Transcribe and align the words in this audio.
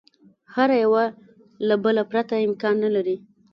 هر 0.55 0.69
یوه 0.83 1.03
له 1.67 1.75
بله 1.83 2.03
پرته 2.11 2.35
امکان 2.47 2.75
نه 2.83 2.89
لري. 2.95 3.17